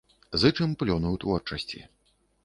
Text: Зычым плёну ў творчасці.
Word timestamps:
Зычым 0.43 0.71
плёну 0.79 1.11
ў 1.11 1.17
творчасці. 1.25 1.83